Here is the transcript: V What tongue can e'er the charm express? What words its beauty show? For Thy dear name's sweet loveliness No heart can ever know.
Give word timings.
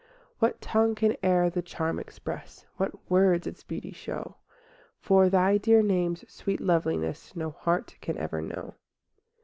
V 0.29 0.35
What 0.39 0.59
tongue 0.61 0.95
can 0.95 1.15
e'er 1.23 1.51
the 1.51 1.61
charm 1.61 1.99
express? 1.99 2.65
What 2.77 3.07
words 3.07 3.45
its 3.45 3.61
beauty 3.61 3.91
show? 3.91 4.37
For 4.97 5.29
Thy 5.29 5.59
dear 5.59 5.83
name's 5.83 6.25
sweet 6.27 6.59
loveliness 6.59 7.35
No 7.35 7.51
heart 7.51 7.97
can 8.01 8.17
ever 8.17 8.41
know. 8.41 8.73